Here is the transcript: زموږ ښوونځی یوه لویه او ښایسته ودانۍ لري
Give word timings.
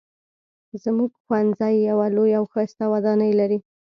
زموږ 0.83 1.11
ښوونځی 1.23 1.75
یوه 1.89 2.07
لویه 2.15 2.37
او 2.39 2.45
ښایسته 2.51 2.83
ودانۍ 2.93 3.31
لري 3.39 3.57